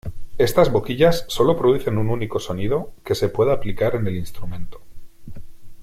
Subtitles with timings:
[0.39, 4.81] Estas boquillas sólo producen un único sonido que se pueda aplicar en el instrumento.